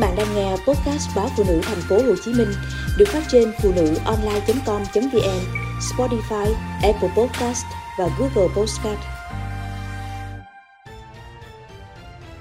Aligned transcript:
bạn 0.00 0.16
đang 0.16 0.34
nghe 0.34 0.50
podcast 0.50 1.16
báo 1.16 1.30
phụ 1.36 1.44
nữ 1.48 1.60
thành 1.62 1.80
phố 1.88 1.96
Hồ 1.96 2.14
Chí 2.24 2.32
Minh 2.32 2.48
được 2.98 3.08
phát 3.08 3.22
trên 3.28 3.52
phụ 3.62 3.72
nữ 3.76 3.94
online.com.vn, 4.04 5.40
Spotify, 5.80 6.52
Apple 6.82 7.08
Podcast 7.16 7.64
và 7.98 8.08
Google 8.18 8.54
Podcast. 8.56 8.98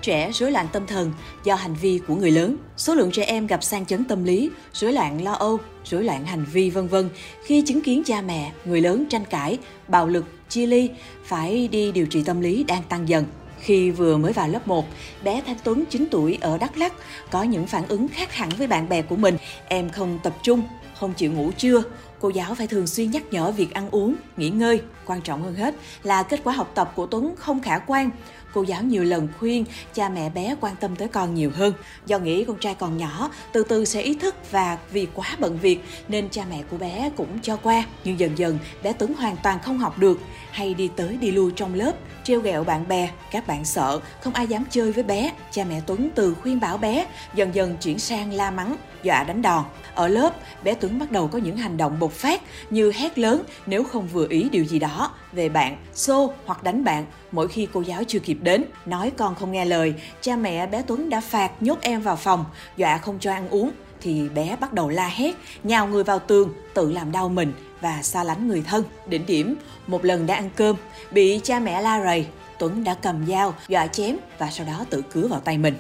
Trẻ 0.02 0.32
rối 0.32 0.52
loạn 0.52 0.68
tâm 0.74 0.88
thần 0.88 1.14
do 1.44 1.56
hành 1.56 1.74
vi 1.74 2.00
của 2.08 2.16
người 2.16 2.32
lớn. 2.32 2.58
Số 2.78 2.96
lượng 2.96 3.12
trẻ 3.12 3.24
em 3.24 3.48
gặp 3.48 3.64
sang 3.64 3.86
chấn 3.86 4.04
tâm 4.06 4.24
lý, 4.24 4.50
rối 4.74 4.94
loạn 4.94 5.24
lo 5.24 5.34
âu, 5.34 5.60
rối 5.84 6.04
loạn 6.04 6.26
hành 6.26 6.46
vi 6.46 6.70
vân 6.70 6.88
vân 6.88 7.10
khi 7.44 7.62
chứng 7.62 7.82
kiến 7.82 8.04
cha 8.06 8.22
mẹ, 8.22 8.52
người 8.66 8.82
lớn 8.82 9.06
tranh 9.10 9.26
cãi, 9.26 9.58
bạo 9.88 10.08
lực, 10.08 10.26
chia 10.50 10.66
ly 10.66 10.90
phải 11.26 11.68
đi 11.68 11.92
điều 11.92 12.06
trị 12.06 12.24
tâm 12.26 12.42
lý 12.42 12.64
đang 12.64 12.84
tăng 12.84 13.10
dần. 13.10 13.26
Khi 13.60 13.92
vừa 13.92 14.18
mới 14.18 14.34
vào 14.34 14.48
lớp 14.48 14.68
1, 14.68 14.86
bé 15.24 15.42
Thanh 15.46 15.58
Tuấn 15.64 15.84
9 15.90 16.08
tuổi 16.12 16.38
ở 16.42 16.58
Đắk 16.58 16.78
Lắk 16.78 16.94
có 17.32 17.44
những 17.44 17.68
phản 17.68 17.88
ứng 17.88 18.08
khác 18.08 18.34
hẳn 18.34 18.50
với 18.58 18.68
bạn 18.68 18.90
bè 18.90 19.02
của 19.02 19.16
mình. 19.16 19.38
Em 19.68 19.90
không 19.90 20.20
tập 20.24 20.34
trung, 20.44 20.62
không 21.00 21.14
chịu 21.14 21.32
ngủ 21.32 21.52
trưa, 21.58 21.84
cô 22.20 22.30
giáo 22.30 22.56
phải 22.56 22.68
thường 22.68 22.88
xuyên 22.88 23.12
nhắc 23.12 23.24
nhở 23.32 23.52
việc 23.52 23.74
ăn 23.74 23.90
uống, 23.92 24.16
nghỉ 24.38 24.50
ngơi. 24.50 24.82
Quan 25.06 25.22
trọng 25.22 25.44
hơn 25.44 25.56
hết 25.56 25.76
là 26.04 26.24
kết 26.24 26.42
quả 26.44 26.54
học 26.54 26.72
tập 26.76 26.92
của 26.96 27.06
Tuấn 27.06 27.36
không 27.38 27.62
khả 27.62 27.80
quan. 27.80 28.10
Cô 28.54 28.64
giáo 28.64 28.84
nhiều 28.84 29.04
lần 29.04 29.28
khuyên 29.40 29.66
cha 29.94 30.10
mẹ 30.10 30.30
bé 30.30 30.56
quan 30.62 30.76
tâm 30.76 30.96
tới 30.96 31.08
con 31.08 31.36
nhiều 31.36 31.52
hơn. 31.56 31.74
Do 32.06 32.20
nghĩ 32.20 32.44
con 32.44 32.58
trai 32.58 32.76
còn 32.76 32.98
nhỏ, 32.98 33.32
từ 33.54 33.64
từ 33.64 33.86
sẽ 33.86 34.02
ý 34.02 34.16
thức 34.16 34.36
và 34.52 34.78
vì 34.92 35.08
quá 35.14 35.36
bận 35.40 35.58
việc 35.62 35.80
nên 36.08 36.30
cha 36.30 36.46
mẹ 36.50 36.64
của 36.72 36.78
bé 36.78 37.12
cũng 37.18 37.40
cho 37.42 37.58
qua. 37.58 37.84
Nhưng 38.04 38.20
dần 38.20 38.38
dần 38.38 38.60
bé 38.84 38.94
Tuấn 38.94 39.14
hoàn 39.14 39.36
toàn 39.44 39.60
không 39.60 39.78
học 39.78 40.00
được 40.00 40.20
hay 40.52 40.74
đi 40.74 40.90
tới 40.96 41.18
đi 41.18 41.32
lui 41.32 41.52
trong 41.56 41.74
lớp, 41.74 41.92
treo 42.24 42.40
ghẹo 42.40 42.64
bạn 42.64 42.88
bè, 42.88 43.10
các 43.32 43.48
bạn 43.48 43.66
sợ, 43.66 44.00
không 44.22 44.34
ai 44.34 44.48
dám 44.48 44.64
chơi 44.70 44.92
với 44.92 45.04
bé. 45.04 45.32
Cha 45.52 45.64
mẹ 45.64 45.82
Tuấn 45.86 46.10
từ 46.16 46.36
khuyên 46.42 46.60
bảo 46.60 46.78
bé, 46.78 47.08
dần 47.36 47.56
dần 47.56 47.78
chuyển 47.78 48.00
sang 48.00 48.34
la 48.34 48.52
mắng, 48.52 48.76
dọa 49.04 49.24
đánh 49.24 49.42
đòn. 49.42 49.64
Ở 49.96 50.08
lớp, 50.08 50.36
bé 50.64 50.74
Tuấn 50.74 51.00
bắt 51.00 51.12
đầu 51.12 51.28
có 51.28 51.40
những 51.40 51.58
hành 51.58 51.78
động 51.78 52.00
một 52.10 52.16
phát 52.16 52.42
như 52.70 52.92
hét 52.96 53.20
lớn 53.20 53.44
nếu 53.66 53.84
không 53.84 54.08
vừa 54.08 54.28
ý 54.30 54.50
điều 54.50 54.66
gì 54.66 54.80
đó 54.80 55.12
về 55.32 55.50
bạn, 55.50 55.78
xô 55.94 56.34
hoặc 56.46 56.64
đánh 56.64 56.84
bạn 56.84 57.06
mỗi 57.32 57.48
khi 57.48 57.68
cô 57.74 57.82
giáo 57.82 58.04
chưa 58.08 58.20
kịp 58.20 58.38
đến. 58.42 58.66
Nói 58.86 59.12
con 59.18 59.36
không 59.36 59.52
nghe 59.52 59.66
lời, 59.66 59.94
cha 60.22 60.36
mẹ 60.36 60.68
bé 60.68 60.82
Tuấn 60.88 61.10
đã 61.10 61.22
phạt 61.22 61.52
nhốt 61.60 61.78
em 61.82 62.02
vào 62.02 62.16
phòng, 62.16 62.46
dọa 62.78 62.98
không 62.98 63.20
cho 63.20 63.32
ăn 63.32 63.50
uống 63.50 63.72
thì 64.02 64.30
bé 64.30 64.56
bắt 64.60 64.74
đầu 64.74 64.90
la 64.90 65.08
hét, 65.08 65.36
nhào 65.64 65.88
người 65.88 66.04
vào 66.04 66.20
tường, 66.20 66.54
tự 66.74 66.92
làm 66.92 67.12
đau 67.12 67.30
mình 67.30 67.54
và 67.82 68.02
xa 68.04 68.24
lánh 68.24 68.48
người 68.48 68.64
thân. 68.68 68.84
Đỉnh 69.08 69.26
điểm, 69.26 69.56
một 69.88 70.06
lần 70.06 70.26
đã 70.28 70.36
ăn 70.36 70.50
cơm, 70.56 70.76
bị 71.12 71.40
cha 71.44 71.60
mẹ 71.60 71.82
la 71.82 72.04
rầy, 72.04 72.26
Tuấn 72.60 72.84
đã 72.84 72.94
cầm 72.94 73.26
dao, 73.28 73.54
dọa 73.68 73.88
chém 73.88 74.16
và 74.38 74.50
sau 74.52 74.66
đó 74.66 74.86
tự 74.90 75.02
cứa 75.02 75.28
vào 75.28 75.40
tay 75.40 75.58
mình. 75.58 75.76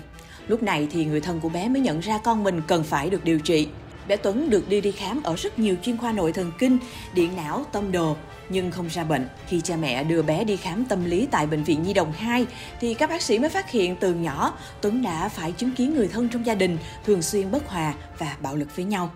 Lúc 0.48 0.64
này 0.64 0.88
thì 0.92 1.06
người 1.06 1.22
thân 1.22 1.40
của 1.40 1.50
bé 1.50 1.70
mới 1.70 1.82
nhận 1.82 2.00
ra 2.00 2.18
con 2.18 2.44
mình 2.44 2.62
cần 2.68 2.84
phải 2.84 3.10
được 3.10 3.24
điều 3.24 3.40
trị. 3.40 3.68
Bé 4.10 4.18
Tuấn 4.18 4.50
được 4.50 4.70
đi 4.70 4.82
đi 4.82 4.92
khám 4.92 5.24
ở 5.24 5.36
rất 5.36 5.60
nhiều 5.60 5.76
chuyên 5.82 5.98
khoa 5.98 6.12
nội 6.12 6.34
thần 6.34 6.52
kinh, 6.60 6.78
điện 7.14 7.30
não, 7.36 7.66
tâm 7.72 7.92
đồ, 7.92 8.16
nhưng 8.50 8.72
không 8.72 8.88
ra 8.88 9.04
bệnh. 9.04 9.28
Khi 9.48 9.62
cha 9.62 9.76
mẹ 9.76 10.04
đưa 10.04 10.22
bé 10.22 10.44
đi 10.44 10.56
khám 10.56 10.86
tâm 10.86 11.06
lý 11.06 11.28
tại 11.32 11.48
Bệnh 11.48 11.64
viện 11.64 11.84
Nhi 11.84 11.94
Đồng 11.94 12.12
2, 12.12 12.46
thì 12.82 12.94
các 12.94 13.10
bác 13.10 13.22
sĩ 13.22 13.40
mới 13.40 13.50
phát 13.50 13.72
hiện 13.72 13.96
từ 13.96 14.14
nhỏ 14.14 14.54
Tuấn 14.82 15.02
đã 15.02 15.30
phải 15.30 15.52
chứng 15.52 15.72
kiến 15.72 15.96
người 15.96 16.08
thân 16.08 16.30
trong 16.30 16.46
gia 16.46 16.56
đình 16.56 16.78
thường 17.06 17.22
xuyên 17.22 17.52
bất 17.52 17.68
hòa 17.68 17.94
và 18.18 18.38
bạo 18.42 18.56
lực 18.56 18.76
với 18.76 18.86
nhau. 18.86 19.12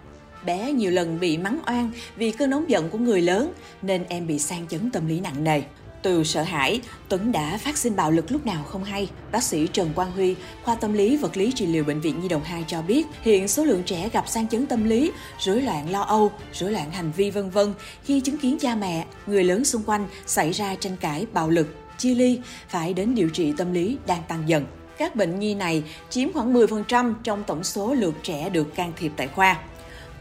Bé 0.46 0.72
nhiều 0.72 0.92
lần 0.92 1.20
bị 1.20 1.38
mắng 1.38 1.60
oan 1.68 1.92
vì 2.16 2.32
cơn 2.32 2.50
nóng 2.50 2.70
giận 2.70 2.90
của 2.90 2.98
người 2.98 3.22
lớn 3.22 3.54
nên 3.82 4.04
em 4.10 4.28
bị 4.28 4.40
sang 4.40 4.68
chấn 4.68 4.92
tâm 4.92 5.08
lý 5.08 5.20
nặng 5.20 5.44
nề. 5.44 5.62
Từ 6.04 6.24
sợ 6.24 6.44
hãi, 6.44 6.82
Tuấn 7.10 7.32
đã 7.32 7.58
phát 7.58 7.78
sinh 7.78 7.96
bạo 7.96 8.12
lực 8.12 8.32
lúc 8.32 8.46
nào 8.46 8.64
không 8.64 8.84
hay. 8.84 9.10
Bác 9.32 9.44
sĩ 9.44 9.68
Trần 9.68 9.90
Quang 9.96 10.12
Huy, 10.12 10.36
khoa 10.64 10.76
tâm 10.76 10.94
lý 10.94 11.18
vật 11.18 11.38
lý 11.38 11.52
trị 11.52 11.66
liệu 11.66 11.84
bệnh 11.84 12.02
viện 12.02 12.20
Nhi 12.20 12.28
đồng 12.28 12.44
2 12.44 12.64
cho 12.68 12.82
biết, 12.82 13.08
hiện 13.22 13.48
số 13.48 13.66
lượng 13.66 13.84
trẻ 13.86 14.10
gặp 14.14 14.30
sang 14.30 14.48
chấn 14.48 14.66
tâm 14.66 14.84
lý, 14.84 15.12
rối 15.40 15.62
loạn 15.62 15.92
lo 15.92 16.02
âu, 16.02 16.32
rối 16.54 16.72
loạn 16.72 16.92
hành 16.92 17.12
vi 17.12 17.32
vân 17.32 17.50
vân 17.50 17.74
khi 18.04 18.20
chứng 18.20 18.38
kiến 18.38 18.58
cha 18.60 18.76
mẹ, 18.76 19.06
người 19.26 19.44
lớn 19.44 19.66
xung 19.66 19.84
quanh 19.86 20.08
xảy 20.26 20.52
ra 20.52 20.76
tranh 20.76 20.98
cãi 20.98 21.26
bạo 21.34 21.50
lực, 21.50 21.68
chia 21.98 22.16
ly 22.16 22.40
phải 22.68 22.94
đến 22.94 23.16
điều 23.16 23.30
trị 23.30 23.54
tâm 23.58 23.74
lý 23.74 23.98
đang 24.08 24.24
tăng 24.28 24.44
dần. 24.50 24.66
Các 24.98 25.16
bệnh 25.16 25.40
nhi 25.40 25.56
này 25.56 25.84
chiếm 26.10 26.34
khoảng 26.34 26.54
10% 26.54 27.14
trong 27.24 27.44
tổng 27.44 27.64
số 27.64 27.94
lượt 27.94 28.14
trẻ 28.24 28.50
được 28.50 28.76
can 28.76 28.94
thiệp 28.98 29.12
tại 29.18 29.28
khoa. 29.28 29.58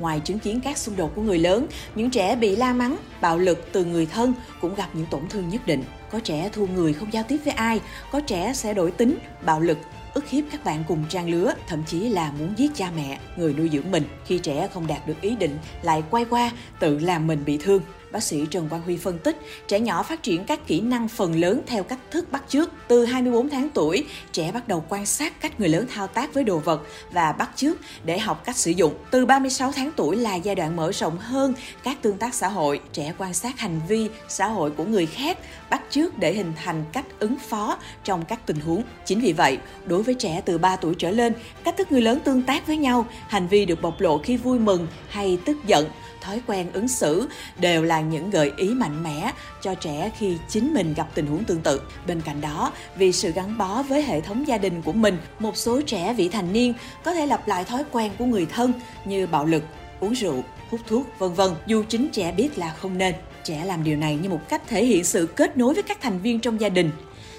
Ngoài 0.03 0.21
chứng 0.21 0.39
kiến 0.39 0.61
các 0.65 0.79
xung 0.79 0.97
đột 0.97 1.13
của 1.15 1.23
người 1.23 1.39
lớn, 1.39 1.67
những 1.95 2.11
trẻ 2.11 2.37
bị 2.37 2.57
la 2.57 2.73
mắng, 2.73 2.97
bạo 3.21 3.39
lực 3.39 3.69
từ 3.73 3.85
người 3.85 4.07
thân 4.07 4.35
cũng 4.61 4.75
gặp 4.75 4.89
những 4.93 5.07
tổn 5.11 5.21
thương 5.31 5.49
nhất 5.49 5.67
định. 5.67 5.85
Có 6.13 6.21
trẻ 6.21 6.51
thu 6.53 6.67
người 6.75 6.93
không 6.93 7.13
giao 7.13 7.25
tiếp 7.29 7.39
với 7.45 7.55
ai, 7.55 7.81
có 8.11 8.21
trẻ 8.21 8.53
sẽ 8.55 8.75
đổi 8.75 8.91
tính, 8.91 9.19
bạo 9.45 9.61
lực, 9.61 9.79
ức 10.15 10.29
hiếp 10.29 10.45
các 10.53 10.65
bạn 10.65 10.85
cùng 10.89 11.05
trang 11.09 11.31
lứa, 11.31 11.55
thậm 11.67 11.83
chí 11.87 12.09
là 12.09 12.33
muốn 12.39 12.55
giết 12.57 12.71
cha 12.75 12.91
mẹ, 12.97 13.19
người 13.37 13.55
nuôi 13.55 13.71
dưỡng 13.73 13.91
mình. 13.91 14.05
Khi 14.27 14.39
trẻ 14.39 14.69
không 14.75 14.87
đạt 14.87 15.07
được 15.07 15.21
ý 15.21 15.37
định, 15.37 15.59
lại 15.83 16.03
quay 16.11 16.25
qua 16.25 16.51
tự 16.81 16.99
làm 16.99 17.27
mình 17.27 17.45
bị 17.45 17.59
thương. 17.59 17.83
Bác 18.13 18.23
sĩ 18.23 18.47
Trần 18.51 18.69
Quang 18.69 18.83
Huy 18.83 18.97
phân 18.97 19.19
tích, 19.19 19.37
trẻ 19.69 19.81
nhỏ 19.81 20.03
phát 20.03 20.23
triển 20.23 20.45
các 20.45 20.67
kỹ 20.67 20.81
năng 20.81 21.09
phần 21.09 21.41
lớn 21.41 21.61
theo 21.67 21.83
cách 21.83 21.99
thức 22.11 22.33
bắt 22.33 22.43
chước. 22.49 22.71
Từ 22.89 23.05
24 23.05 23.51
tháng 23.51 23.69
tuổi, 23.75 24.07
trẻ 24.33 24.53
bắt 24.53 24.69
đầu 24.69 24.85
quan 24.89 25.07
sát 25.07 25.41
cách 25.41 25.61
người 25.61 25.69
lớn 25.69 25.87
thao 25.95 26.07
tác 26.07 26.35
với 26.35 26.45
đồ 26.45 26.59
vật 26.59 26.83
và 27.13 27.33
bắt 27.33 27.51
chước 27.57 27.77
để 28.05 28.19
học 28.19 28.45
cách 28.45 28.57
sử 28.57 28.71
dụng. 28.71 28.95
Từ 29.11 29.27
36 29.27 29.73
tháng 29.73 29.91
tuổi 29.97 30.17
là 30.17 30.35
giai 30.35 30.55
đoạn 30.55 30.77
mở 30.77 30.93
rộng 30.93 31.19
hơn 31.19 31.55
các 31.83 32.03
tương 32.03 32.19
tác 32.19 32.35
xã 32.35 32.49
hội. 32.49 32.81
Trẻ 32.93 33.13
quan 33.19 33.35
sát 33.35 33.59
hành 33.59 33.81
vi 33.89 34.09
xã 34.29 34.47
hội 34.47 34.71
của 34.71 34.85
người 34.85 35.07
khác, 35.07 35.39
bắt 35.71 35.83
chước 35.91 36.02
để 36.17 36.33
hình 36.33 36.53
thành 36.65 36.85
cách 36.93 37.05
ứng 37.19 37.39
phó 37.39 37.79
trong 38.05 38.25
các 38.25 38.47
tình 38.47 38.61
huống. 38.61 38.83
Chính 39.05 39.21
vì 39.21 39.33
vậy, 39.33 39.59
đối 39.87 40.03
với 40.03 40.15
trẻ 40.15 40.43
từ 40.45 40.59
3 40.59 40.77
tuổi 40.77 40.95
trở 40.99 41.11
lên, 41.11 41.33
cách 41.65 41.77
thức 41.79 41.93
người 41.93 42.03
lớn 42.03 42.19
tương 42.25 42.43
tác 42.43 42.67
với 42.67 42.77
nhau, 42.77 43.07
hành 43.29 43.49
vi 43.49 43.65
được 43.65 43.83
bộc 43.83 44.01
lộ 44.01 44.19
khi 44.19 44.37
vui 44.37 44.59
mừng 44.59 44.87
hay 45.09 45.39
tức 45.45 45.57
giận 45.67 45.89
thói 46.23 46.41
quen 46.47 46.71
ứng 46.73 46.89
xử 46.89 47.29
đều 47.59 47.83
là 47.83 48.01
những 48.01 48.31
gợi 48.31 48.53
ý 48.57 48.69
mạnh 48.69 49.03
mẽ 49.03 49.33
cho 49.63 49.75
trẻ 49.75 50.11
khi 50.19 50.37
chính 50.49 50.75
mình 50.75 50.95
gặp 50.95 51.09
tình 51.15 51.27
huống 51.27 51.45
tương 51.45 51.61
tự. 51.61 51.81
Bên 52.07 52.21
cạnh 52.21 52.41
đó, 52.41 52.73
vì 52.97 53.13
sự 53.13 53.33
gắn 53.33 53.59
bó 53.59 53.83
với 53.83 54.03
hệ 54.03 54.21
thống 54.21 54.49
gia 54.49 54.59
đình 54.59 54.83
của 54.83 54.93
mình, 54.93 55.19
một 55.39 55.57
số 55.57 55.81
trẻ 55.81 56.15
vị 56.15 56.29
thành 56.29 56.53
niên 56.53 56.75
có 57.05 57.15
thể 57.15 57.27
lặp 57.27 57.49
lại 57.49 57.65
thói 57.65 57.85
quen 57.93 58.13
của 58.19 58.25
người 58.25 58.47
thân 58.47 58.73
như 59.05 59.27
bạo 59.27 59.47
lực, 59.47 59.63
uống 60.03 60.13
rượu, 60.13 60.45
hút 60.71 60.81
thuốc, 60.87 61.07
vân 61.19 61.33
vân, 61.33 61.51
dù 61.67 61.85
chính 61.89 62.09
trẻ 62.13 62.33
biết 62.33 62.59
là 62.59 62.75
không 62.81 62.99
nên. 62.99 63.15
Trẻ 63.45 63.65
làm 63.65 63.85
điều 63.85 63.97
này 63.97 64.19
như 64.23 64.29
một 64.29 64.49
cách 64.49 64.63
thể 64.69 64.85
hiện 64.85 65.05
sự 65.05 65.27
kết 65.27 65.57
nối 65.57 65.75
với 65.75 65.83
các 65.83 66.01
thành 66.01 66.19
viên 66.19 66.41
trong 66.41 66.61
gia 66.61 66.69
đình 66.69 66.91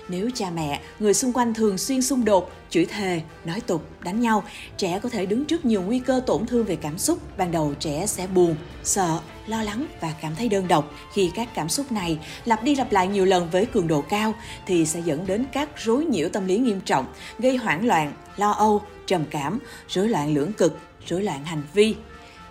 nếu 0.08 0.30
cha 0.36 0.50
mẹ, 0.56 0.82
người 1.00 1.14
xung 1.14 1.34
quanh 1.34 1.54
thường 1.54 1.78
xuyên 1.78 2.02
xung 2.02 2.26
đột, 2.26 2.52
chửi 2.70 2.86
thề, 2.86 3.22
nói 3.46 3.62
tục, 3.62 3.86
đánh 4.04 4.22
nhau, 4.22 4.44
trẻ 4.78 5.00
có 5.04 5.10
thể 5.10 5.26
đứng 5.26 5.46
trước 5.46 5.66
nhiều 5.66 5.82
nguy 5.82 6.00
cơ 6.00 6.22
tổn 6.26 6.46
thương 6.46 6.66
về 6.66 6.76
cảm 6.76 6.98
xúc. 6.98 7.20
Ban 7.38 7.52
đầu 7.52 7.74
trẻ 7.80 8.06
sẽ 8.08 8.28
buồn, 8.28 8.56
sợ, 8.84 9.20
lo 9.48 9.64
lắng 9.64 9.86
và 10.02 10.14
cảm 10.22 10.36
thấy 10.36 10.50
đơn 10.50 10.68
độc. 10.68 10.92
Khi 11.14 11.32
các 11.36 11.50
cảm 11.56 11.70
xúc 11.70 11.92
này 11.92 12.20
lặp 12.46 12.64
đi 12.64 12.76
lặp 12.76 12.92
lại 12.92 13.08
nhiều 13.08 13.26
lần 13.26 13.50
với 13.50 13.66
cường 13.66 13.88
độ 13.88 14.02
cao 14.02 14.34
thì 14.66 14.86
sẽ 14.86 15.00
dẫn 15.06 15.28
đến 15.28 15.46
các 15.52 15.70
rối 15.76 16.06
nhiễu 16.06 16.30
tâm 16.30 16.48
lý 16.48 16.58
nghiêm 16.58 16.82
trọng, 16.82 17.06
gây 17.40 17.58
hoảng 17.58 17.88
loạn, 17.88 18.14
lo 18.38 18.52
âu, 18.52 18.82
trầm 19.08 19.26
cảm, 19.30 19.60
rối 19.88 20.10
loạn 20.10 20.34
lưỡng 20.34 20.54
cực, 20.54 20.78
rối 21.06 21.24
loạn 21.24 21.46
hành 21.46 21.64
vi, 21.74 21.96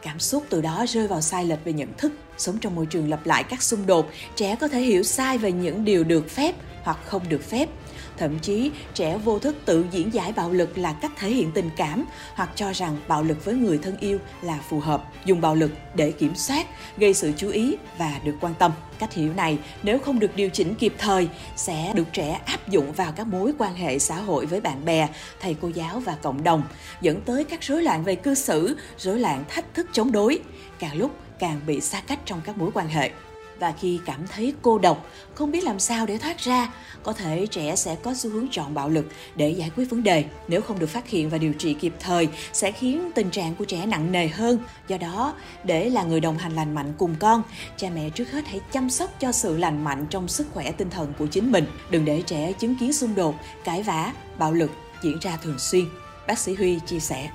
cảm 0.02 0.18
xúc 0.18 0.44
từ 0.48 0.60
đó 0.60 0.84
rơi 0.88 1.08
vào 1.08 1.20
sai 1.20 1.44
lệch 1.44 1.64
về 1.64 1.72
nhận 1.72 1.88
thức, 1.98 2.12
sống 2.38 2.58
trong 2.58 2.74
môi 2.74 2.86
trường 2.86 3.10
lặp 3.10 3.26
lại 3.26 3.44
các 3.44 3.62
xung 3.62 3.86
đột, 3.86 4.10
trẻ 4.36 4.56
có 4.60 4.68
thể 4.68 4.80
hiểu 4.80 5.02
sai 5.02 5.38
về 5.38 5.52
những 5.52 5.84
điều 5.84 6.04
được 6.04 6.30
phép 6.30 6.54
hoặc 6.82 6.98
không 7.04 7.28
được 7.28 7.43
phép. 7.50 7.69
Thậm 8.16 8.38
chí, 8.38 8.70
trẻ 8.94 9.19
vô 9.19 9.38
thức 9.38 9.56
tự 9.65 9.84
diễn 9.91 10.15
giải 10.15 10.32
bạo 10.32 10.50
lực 10.50 10.78
là 10.78 10.93
cách 10.93 11.12
thể 11.16 11.31
hiện 11.31 11.50
tình 11.54 11.70
cảm, 11.76 12.04
hoặc 12.34 12.50
cho 12.54 12.72
rằng 12.72 12.97
bạo 13.09 13.22
lực 13.22 13.44
với 13.44 13.54
người 13.54 13.78
thân 13.78 13.97
yêu 13.97 14.19
là 14.43 14.59
phù 14.69 14.81
hợp, 14.81 15.04
dùng 15.25 15.41
bạo 15.41 15.54
lực 15.54 15.70
để 15.94 16.10
kiểm 16.10 16.34
soát, 16.34 16.66
gây 16.97 17.15
sự 17.15 17.32
chú 17.37 17.48
ý 17.48 17.76
và 17.98 18.20
được 18.25 18.34
quan 18.41 18.54
tâm. 18.54 18.72
Cách 18.98 19.12
hiểu 19.12 19.32
này, 19.32 19.59
nếu 19.82 19.98
không 19.98 20.19
được 20.19 20.37
điều 20.37 20.50
chỉnh 20.50 20.75
kịp 20.75 20.94
thời, 20.98 21.28
sẽ 21.56 21.93
được 21.94 22.12
trẻ 22.12 22.41
áp 22.44 22.69
dụng 22.69 22.93
vào 22.93 23.12
các 23.16 23.26
mối 23.26 23.53
quan 23.59 23.75
hệ 23.75 23.99
xã 23.99 24.16
hội 24.16 24.47
với 24.47 24.60
bạn 24.60 24.84
bè, 24.84 25.09
thầy 25.41 25.56
cô 25.60 25.69
giáo 25.69 26.00
và 26.00 26.16
cộng 26.22 26.44
đồng, 26.44 26.62
dẫn 27.00 27.20
tới 27.20 27.44
các 27.44 27.62
rối 27.62 27.82
loạn 27.82 28.05
về 28.05 28.14
cư 28.14 28.34
xử, 28.34 28.76
rối 28.99 29.19
loạn 29.19 29.44
thách 29.49 29.75
thức 29.75 29.87
chống 29.93 30.12
đối. 30.12 30.38
Càng 30.79 30.96
lúc, 30.96 31.11
càng 31.38 31.61
bị 31.67 31.81
xa 31.81 32.00
cách 32.06 32.19
trong 32.25 32.40
các 32.44 32.58
mối 32.58 32.70
quan 32.75 32.88
hệ 32.88 33.11
và 33.62 33.73
khi 33.81 34.00
cảm 34.05 34.26
thấy 34.26 34.55
cô 34.62 34.79
độc, 34.79 35.06
không 35.35 35.50
biết 35.50 35.64
làm 35.64 35.79
sao 35.79 36.06
để 36.06 36.19
thoát 36.19 36.38
ra, 36.38 36.73
có 37.03 37.12
thể 37.12 37.47
trẻ 37.47 37.76
sẽ 37.76 37.97
có 38.03 38.14
xu 38.14 38.31
hướng 38.31 38.47
chọn 38.50 38.75
bạo 38.75 38.88
lực 38.88 39.06
để 39.37 39.50
giải 39.50 39.70
quyết 39.76 39.91
vấn 39.91 40.03
đề. 40.03 40.25
Nếu 40.49 40.61
không 40.61 40.79
được 40.79 40.87
phát 40.87 41.09
hiện 41.09 41.31
và 41.31 41.38
điều 41.38 41.53
trị 41.53 41.75
kịp 41.75 41.94
thời 42.00 42.29
sẽ 42.53 42.73
khiến 42.73 43.11
tình 43.14 43.31
trạng 43.31 43.55
của 43.55 43.64
trẻ 43.64 43.87
nặng 43.87 44.12
nề 44.12 44.29
hơn. 44.29 44.59
Do 44.88 44.99
đó, 44.99 45.35
để 45.64 45.91
là 45.91 46.03
người 46.03 46.20
đồng 46.20 46.38
hành 46.38 46.55
lành 46.55 46.75
mạnh 46.75 46.93
cùng 46.99 47.14
con, 47.19 47.43
cha 47.76 47.91
mẹ 47.94 48.11
trước 48.11 48.31
hết 48.31 48.47
hãy 48.47 48.61
chăm 48.73 48.91
sóc 48.91 49.11
cho 49.20 49.32
sự 49.32 49.56
lành 49.56 49.85
mạnh 49.85 50.06
trong 50.11 50.29
sức 50.29 50.47
khỏe 50.53 50.73
tinh 50.73 50.91
thần 50.91 51.12
của 51.19 51.26
chính 51.26 51.53
mình. 51.53 51.67
Đừng 51.91 52.05
để 52.05 52.23
trẻ 52.26 52.53
chứng 52.53 52.76
kiến 52.76 52.93
xung 52.93 53.15
đột, 53.15 53.35
cãi 53.65 53.82
vã, 53.82 54.12
bạo 54.38 54.53
lực 54.53 54.70
diễn 55.03 55.19
ra 55.20 55.38
thường 55.43 55.58
xuyên. 55.58 55.85
Bác 56.26 56.38
sĩ 56.38 56.55
Huy 56.55 56.79
chia 56.87 57.00
sẻ. 57.00 57.31